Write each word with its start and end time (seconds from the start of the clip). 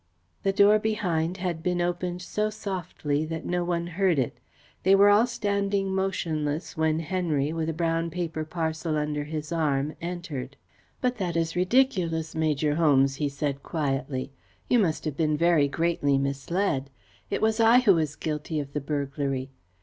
The 0.41 0.51
door 0.51 0.79
behind 0.79 1.37
had 1.37 1.61
been 1.61 1.79
opened 1.79 2.23
so 2.23 2.49
softly 2.49 3.23
that 3.25 3.45
no 3.45 3.63
one 3.63 3.85
heard 3.85 4.17
it. 4.17 4.35
They 4.81 4.95
were 4.95 5.09
all 5.11 5.27
standing 5.27 5.93
motionless 5.93 6.75
when 6.75 6.97
Henry, 7.01 7.53
with 7.53 7.69
a 7.69 7.73
brown 7.73 8.09
paper 8.09 8.43
parcel 8.43 8.97
under 8.97 9.25
his 9.25 9.51
arm, 9.51 9.93
entered. 10.01 10.57
"But 11.01 11.17
that 11.17 11.37
is 11.37 11.55
ridiculous, 11.55 12.33
Major 12.33 12.73
Holmes," 12.73 13.17
he 13.17 13.29
said 13.29 13.61
quietly. 13.61 14.31
"You 14.67 14.79
must 14.79 15.05
have 15.05 15.15
been 15.17 15.37
very 15.37 15.67
greatly 15.67 16.17
misled. 16.17 16.89
It 17.29 17.39
was 17.39 17.59
I 17.59 17.81
who 17.81 17.93
was 17.93 18.15
guilty 18.15 18.59
of 18.59 18.73
the 18.73 18.81
burglary. 18.81 19.51